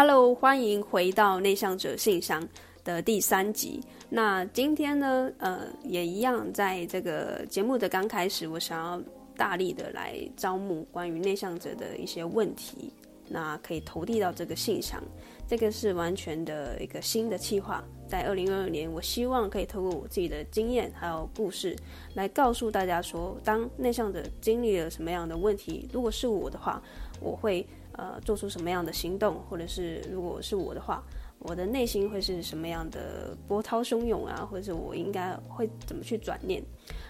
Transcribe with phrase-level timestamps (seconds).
[0.00, 2.48] Hello，欢迎回到内向者信箱
[2.84, 3.80] 的第三集。
[4.08, 9.02] 那今天呢，呃，也一样，在这个节目的刚开始，我想要
[9.36, 12.92] 大力的来招募关于内向者的一些问题，
[13.26, 15.02] 那可以投递到这个信箱。
[15.48, 21.74] 这个是完全的一个新的计划，在二零二二年，我希望可以透过我自己的经验还有故事，
[22.14, 26.80] 来告诉大家说，当内向者经历了什么样的问题，如果是我的话，
[27.20, 27.66] 我会。
[27.98, 31.02] 呃，做出什么样的行动，或者是如果是我的话，
[31.40, 36.62] 我的内心会是什么样的波涛汹涌啊，或者是我应该会怎么去转念？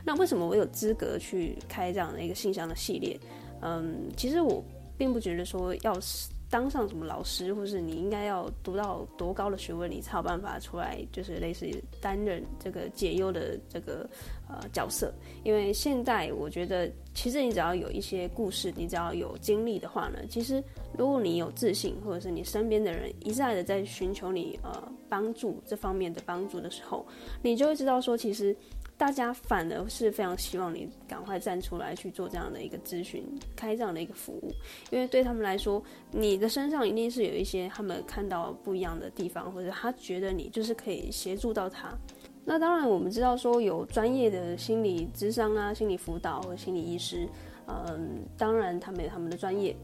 [0.07, 3.21] 那为什么我有资格去开这样的一个信箱的系列？
[3.61, 4.65] 嗯，其实我
[4.97, 5.93] 并不觉得说要
[6.51, 11.67] 当上什么老师，或是你应该要读到多高的学问，你才有办法出来，就是类似
[12.01, 14.09] 担任这个解忧的这个
[14.49, 15.13] 呃角色。
[15.45, 20.63] 因为现在我觉得，其实你只要有一些故事，你只要有经历的话呢，其实
[20.97, 27.07] 如果你有自信，或者是你身边的人一再的在寻求你呃帮助这方面的帮助的时候，
[27.43, 28.57] 你就会知道说，其实。
[28.99, 34.53] 大家反而是非常希望你赶快站出来去做这样的一个咨询，开这样的一个服务，
[34.91, 41.97] 因为对他们来说，你的身上一定是有一些他们看到不一样的地方，或者他觉得你就是可以协助到他。
[42.45, 47.29] 那当然，我们知道说有专业的心理咨商啊、心理辅导和心理医师，
[47.69, 49.77] 嗯，当然他们有他们的专业。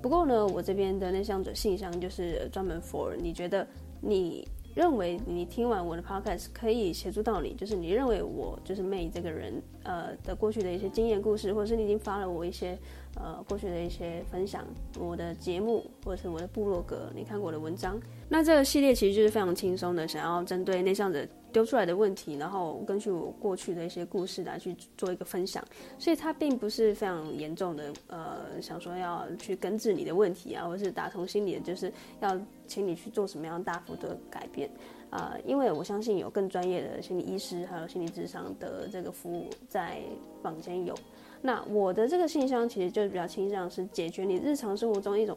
[0.00, 3.66] 不过呢，我这边的内向者信箱就是专门 for 你觉得
[4.00, 4.46] 你。
[4.80, 12.78] 认为你听完我的 podcast 可以协助到你，就是你认为我就是 May 这个人，呃的过去的一些经验故事，或者是你已经发了我一些
[13.14, 14.66] 呃过去的一些分享，
[14.98, 25.64] 我的节目或者是我的部落格，你看过我的文章，那这个系列其实就是非常轻松的，想要针对内向者丢出来的问题，然后根据我过去的一些故事来去做一个分享，
[25.98, 34.70] 所以它并不是非常严重的，呃，想说要去根治你的问题啊，或是打从心里就是要请你去做什么样大幅的改变
[35.10, 40.00] 啊，因为我相信有更专业的心理医师还有心理智商的这个服务在
[40.42, 40.94] 坊间有，
[41.42, 45.36] 那我的这个信箱其实就是比较倾向是解决你日常生活中一种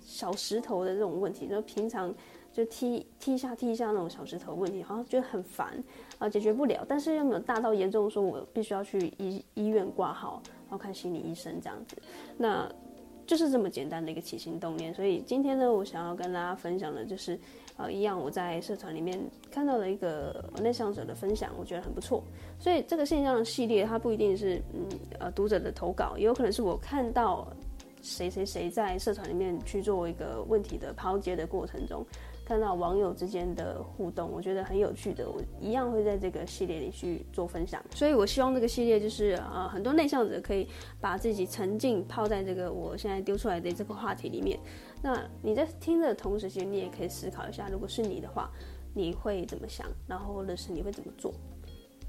[0.00, 2.14] 小石头的这种问题，就平常。
[2.54, 5.74] 就踢踢一下踢一下那种小石头问题，好像觉得很烦
[6.18, 6.84] 啊，解决不了。
[6.88, 11.96] 但是又没有大到严重说我必须要去医医院挂号，然后看心理医生这样子。
[12.38, 12.70] 那
[13.26, 14.94] 就是这么简单的一个起心动念。
[14.94, 17.36] 所以今天呢，我想要跟大家分享的就是，
[17.76, 19.18] 呃，一样我在社团里面
[19.50, 22.22] 看到了一个内向者的分享，我觉得很不错。
[22.60, 24.86] 所以这个现象的系列，它不一定是嗯
[25.18, 27.48] 呃读者的投稿，也有可能是我看到
[28.00, 32.06] 谁谁谁在社团里面去做一个问题的抛接的过程中。
[32.44, 37.82] 看到网友之间的互动，我觉得很有趣的，我一样会在这个系列里去做分享。
[37.94, 40.68] 所以我希望这个系列就是啊，很多内向者可以
[41.00, 44.58] 把自己沉浸泡在这个我现在丢出来的这个话题里面。
[45.02, 48.50] 那你在听的同时，其实你也可以思考一下，如果是你的话，
[48.92, 49.86] 你会怎么想？
[50.06, 51.32] 然后或者是你会怎么做？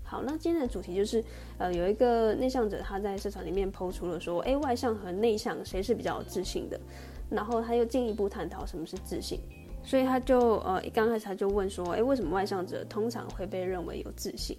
[0.03, 1.23] 好，那今天的主题就是，
[1.57, 6.79] 呃，有一个内向者他在社团里面抛出了说，诶，外向和内向谁是比较自信的？
[7.29, 9.39] 然后他又进一步探讨什么是自信。
[9.85, 14.57] 所以他就呃，刚开始他就问说，哎，为什么外向者通常会被认为有自信？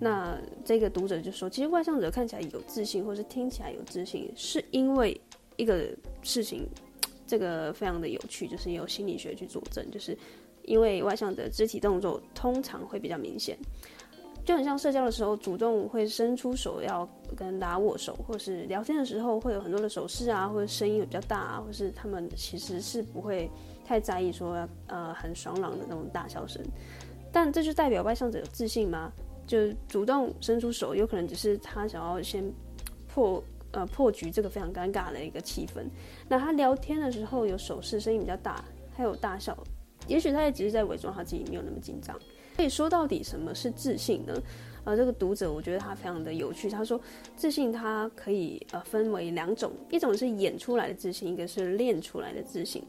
[0.00, 5.18] 那这个读者就说，其实外向者看起来有自信，或是听起来有自信，是因为
[5.56, 5.88] 一个
[6.22, 6.66] 事情，
[7.26, 10.16] 这个非常的有趣，就是有心理学去佐证，就是
[10.64, 13.56] 因为外向者肢体动作通常会比较明显。
[14.44, 23.48] 就很像社交的时候，主动会伸出手要跟大家握手，或是聊天的时候会有很多的手势啊，或者声音比较大啊，或是他们其实是不会
[23.84, 26.62] 太在意说呃很爽朗的那种大笑声。
[27.30, 29.12] 但这就代表外向者有自信吗？
[29.46, 32.50] 就主动伸出手，有可能只是他想要先
[33.06, 33.42] 破
[33.72, 35.84] 呃破局这个非常尴尬的一个气氛。
[36.28, 39.54] 那他聊天的时候有手势，声音比较大，还有大笑，
[40.06, 42.18] 也许他也只是在伪装他自己没有那么紧张。
[42.56, 44.32] 所以说到底什么是自信呢？
[44.84, 46.70] 呃，这个读者我觉得他非常的有趣。
[46.70, 47.00] 他说，
[47.36, 52.82] 自信它可以呃分为两种，一种是演出来的自信，一个是练出来的自信。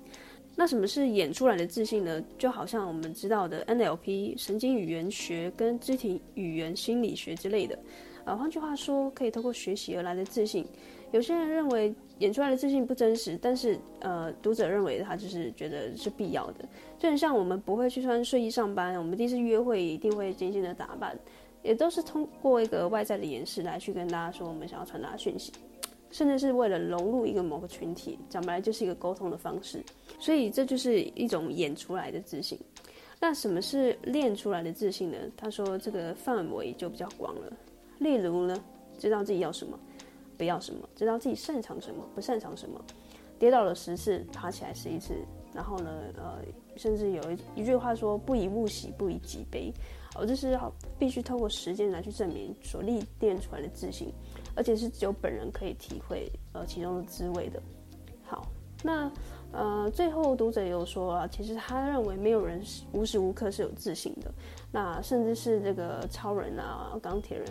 [0.56, 2.24] 那什么是演出来的自信呢？
[2.38, 7.78] 就好像我们知道的 NLP 神经语言学跟肢体语言心理学之类的。
[8.24, 10.66] 呃，换句话说，可以透过学习而来的自信。
[11.12, 16.66] 有些人认为演出来的自信不真实，但是呃，读者认为他就是觉得是必要的。
[16.98, 21.18] 就很像我们不会去穿睡衣上班，我们第一次约会一定会精心的打扮，
[21.62, 25.52] 也都是通过一个外在的掩饰来去跟大家说我们想要传达讯息，
[26.16, 29.84] 甚至是为了融入一个某个群体，讲白了就是一个沟通的方式。
[30.18, 32.58] 所以这就是一种演出来的自信。
[33.20, 35.18] 那什么是练出来的自信呢？
[35.36, 37.52] 他说这个范围就比较广了。
[38.00, 38.64] 例如呢，
[38.98, 39.78] 知道自己要什么。
[40.38, 42.80] 不要什么，知道自己擅长什么，不擅长什么，
[43.40, 45.16] 跌倒了十次，爬起来十一次，
[45.54, 46.40] 然后呢，呃，
[46.76, 49.72] 甚至有一一句话说“不以物喜，不以己悲”，
[50.14, 50.70] 哦，这是要
[51.00, 54.12] 必须透过时间来去证明所历练出来的自信，
[54.56, 57.62] 而且是只有本人可以体会呃其中的滋味的。
[58.24, 58.48] 好，
[58.84, 59.12] 那
[59.52, 62.62] 呃最后读者也有说啊，其实他认为没有人
[62.92, 64.32] 无时无刻是有自信的，
[64.72, 67.46] 那甚至是这个超人啊、钢铁人，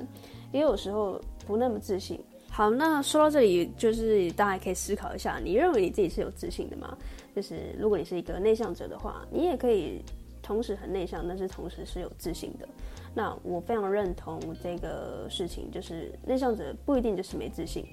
[0.52, 2.20] 也有时候不那么自信。
[2.50, 6.96] 好，那说到这里，就是大家可以思考一下，你认为你自己是有自信的吗？
[7.34, 10.00] 就是如果你是一个内向者的话，你也可以
[10.40, 12.68] 同时很内向，但是同时是有自信的。
[13.14, 17.86] 那我非常认同这个事情，就是内向者不一定就是没自信。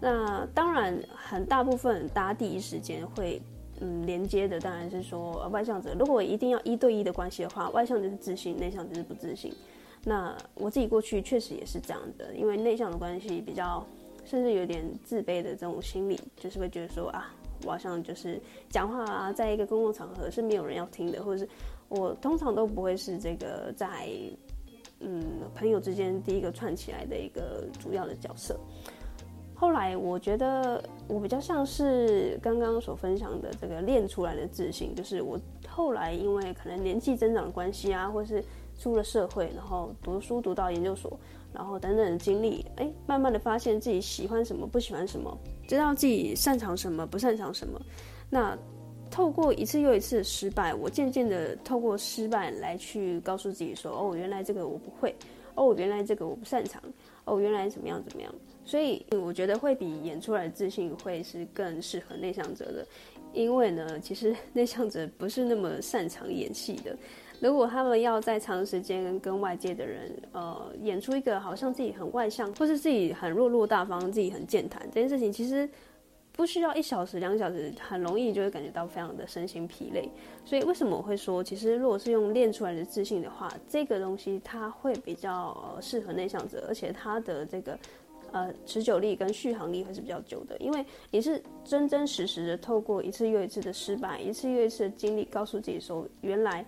[0.00, 3.40] 那当然，很大部分大家第一时间会
[3.80, 5.94] 嗯连接的，当然是说外向者。
[5.98, 9.52] 如果一定要一对一的关系的话，外向就是自信，内向就是不自信。
[10.04, 13.86] 那我自己过去确实也是这样的，因为内向的关系比较。
[14.28, 17.32] 甚至有点自卑的这种心理，就是会觉得说啊，
[17.64, 21.48] 我好像就是讲话啊，在一个公共场合是没有人要听的，或者是
[21.88, 24.08] 我通常都不会是这个在
[25.00, 28.58] 嗯朋友之间第一个串起来的一个主要的角色。
[29.54, 35.38] 后来我觉得我比较像是刚刚所分享的这个练出来的自信，就是我
[35.68, 38.44] 后来因为可能年纪增长的关系啊，或是
[38.78, 41.18] 出了社会，然后读书读到研究所。
[41.52, 45.34] 然后等等的经历，哎，慢慢的发现自己喜欢什么，不喜欢什么，
[45.66, 47.80] 知道自己擅长什么，不擅长什么。
[48.28, 48.54] 那
[49.16, 55.14] 透过一次又一次的失败，我渐渐的透过失败来去告诉自己说，哦，原来这个我不会，
[55.54, 56.82] 哦，原来这个我不擅长，
[57.24, 58.30] 哦，原来怎么样怎么样。
[58.62, 62.86] 所以我觉得会比演出来的自信会是更适合内向者的，
[63.32, 66.94] 因为呢，其实内向者不是那么擅长演戏的。
[67.40, 75.66] 如果他们要在长时间跟外界的人，呃，演出一个好像自己很外向，或是自己很落落大方，自己很健谈这件事情，其实
[76.36, 80.08] 不需要一小时、两小时，很容易就会感觉到非常的身心疲累。
[80.44, 87.78] 所以为什么我会说，其实如果是用练出来的自信的话，这个东西它会比较适合内向者，而且它的这个
[88.32, 96.64] 呃持久力跟续航力会是比较久的，因为你是真真实实的透过一次又一次的失败，一次又一次的经历，告诉自己说，原来。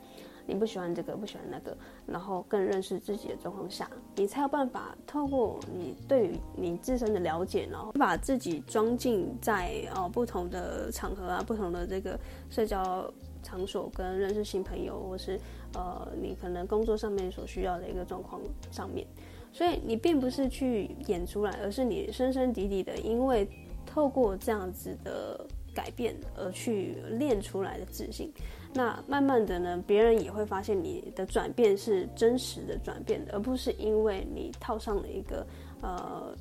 [0.49, 12.19] 你不喜欢这个，不喜欢那个，然后更认识自己的状况下，你才有办法透过你对于你自身的了解，然后把自己装进在哦不同的场合啊，不同的这个
[12.49, 13.13] 社交
[13.43, 15.39] 场所，跟认识新朋友，或是
[15.75, 18.41] 呃你可能工作上面所需要的一个状况
[18.71, 19.07] 上面。
[19.53, 23.47] 所以你并不是去演出来，而是你深深底底的，因为
[23.85, 28.33] 透过这样子的改变而去练出来的自信。
[28.75, 35.47] 那慢慢的呢，别人也会发现你的转变是真实的转变，而不是因为你套上了一个
[35.81, 36.35] 呃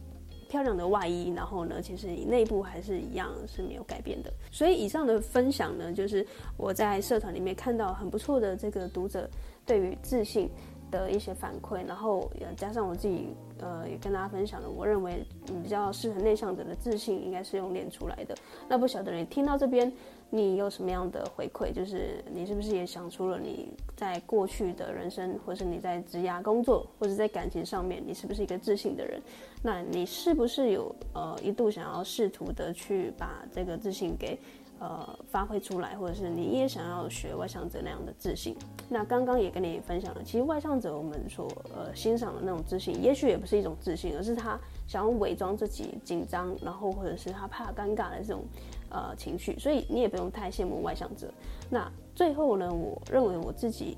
[0.49, 4.31] 漂亮的外衣，然后呢，其实你内部还是一样是没有改变的。
[4.51, 6.25] 所以以上的分享呢，就是
[6.57, 9.29] 我在社团里面看到很不错的这个读者
[9.65, 10.49] 对于自信
[10.91, 13.29] 的一些反馈，然后也加上我自己
[13.59, 15.25] 呃也跟大家分享了，我认为
[15.63, 18.35] 比较适合内向者的自信应该是用练出来的。
[18.67, 19.91] 那不晓得你听到这边。
[20.29, 21.71] 你有什么样的回馈？
[21.71, 29.21] 就是你是不是也想出了你在过去的人生，或是你在职涯工作，或者在感情上面，你是不是一个自信的人？
[29.63, 34.37] 那你是不是有呃一度想要试图的去把这个自信给
[34.79, 38.55] 呃发挥出来，或者是你也想要学外向者那样的自信？
[38.89, 48.43] 那刚刚也跟你分享了，其实外向者我们所呃欣赏的那种自信，也许也不是一种自信，而是他想要伪装自己紧张，然后或者是他怕尴尬的这种。
[48.89, 51.29] 呃，情绪，所以你也不用太羡慕外向者。
[51.69, 53.97] 那最后呢，我认为我自己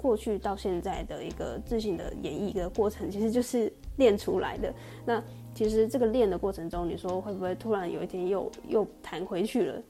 [0.00, 4.72] 过去到现在的一个自信的演绎的过程，其实就是练出来的。
[5.04, 5.20] 那
[5.56, 9.82] 其实这个练的过程中，你说会不会突然有一天又又弹回去了？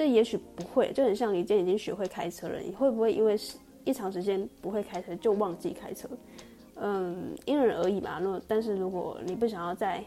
[0.00, 3.38] 这也许不会，就很像你今天已经学会开车了，你会不会因为
[3.84, 6.08] 一长时间不会开车就忘记开车？
[6.76, 8.18] 嗯，因人而异吧。
[8.22, 10.02] 那但是如果你不想要再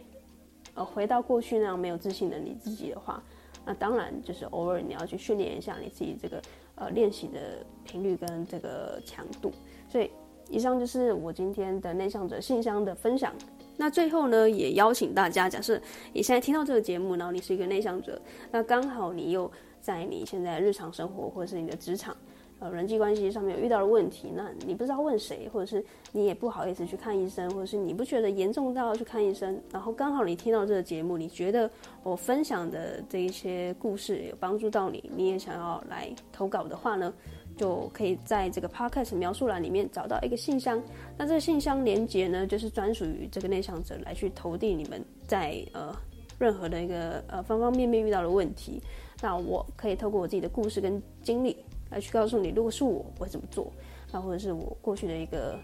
[0.74, 3.22] 呃，回到过去那样没有自信的你自己的话，
[3.64, 6.42] 那当然就是偶尔你要去训练一下你自己这个
[6.74, 9.52] 呃练习的频率跟这个强度。
[9.88, 10.10] 所以
[10.50, 13.32] 以上就是我今天的内向者信箱的分享。
[13.78, 15.80] 那最后呢，也邀请大家，假设
[16.14, 19.52] 你现在听到这个节目，然后你是一个内向者，那刚好你又
[19.82, 22.16] 在你现在日常生活或者是你的职场。
[22.60, 31.70] 呃，人际关系上面有遇到的问题，那你不知道问谁，或者是你也不好意思去看医生，或者是你不觉得严重到要去看医生，然后刚好你听到这个节目，你觉得
[32.04, 37.14] 我分享的这一些故事有帮助到你，你也想要来投稿的话呢，
[37.56, 40.82] 就可以在这个 podcast 描述栏里面找到一个信箱，
[41.18, 45.96] 那这个信箱连接呢，就是专属于这个内向者来去投递你们在呃
[46.40, 48.82] 任何的一个呃方方面面遇到的问题。
[49.22, 51.56] 那我可以透过我自己的故事跟经历
[51.90, 53.72] 来去告诉你，如果是我，我会怎么做？
[54.12, 55.58] 那或者是我过去的一个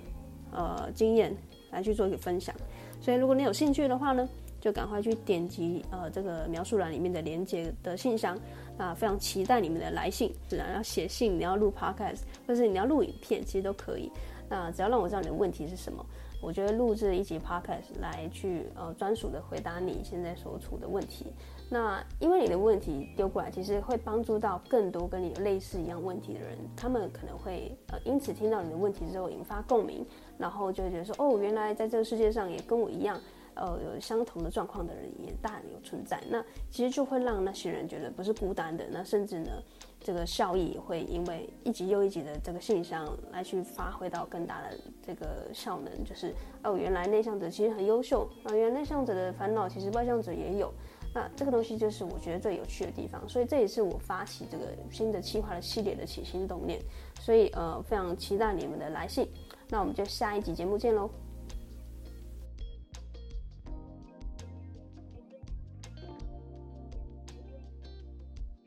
[0.51, 1.35] 呃经验
[1.71, 2.55] 来去做一个分享。
[3.01, 4.27] 所以如果你有兴趣的话呢，
[4.59, 8.37] 就赶快去点击呃这个描述栏里面的连接的信箱。
[8.77, 14.11] 那非常期待你们的来信，自然要写信，你要录 podcast，或是你要录影片，其实都可以。
[14.47, 16.05] 那只要让我知道你的问题是什么。
[16.41, 21.25] 我觉得录制一集 podcast 来去呃专属的回答你现在所处的问题，
[21.69, 30.05] 那因为你的问题丢过来，其实会帮助到更多跟你有类似一样问题的人，他们可能会呃因此听到你的问题之后引发共鸣，
[30.37, 33.19] 然后就会觉得说哦，原来在这个世界上也跟我一样。
[33.59, 39.51] 呃，有相同的状况的人也大有存在，那其实就会让那些人觉得不是孤单的，那甚至呢，
[39.99, 50.73] 这个效益也会因为一集又一集的这个信箱来去发挥到更大的这个效能，就是哦，原来内向者其实很优秀啊，原来内向者的烦恼其实外向者也有，
[51.13, 56.79] 那这个东西就是我觉得最有趣的地方，所以这也是我发起这个新的企划的系列的起心动念，
[57.19, 59.27] 所以呃，非常期待你们的来信，
[59.69, 61.09] 那我们就下一集节目见喽。